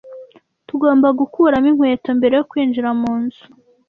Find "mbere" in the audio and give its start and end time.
2.17-2.33